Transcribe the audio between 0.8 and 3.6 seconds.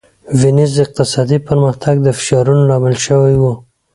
اقتصادي پرمختګ د فشارونو لامل شوی و.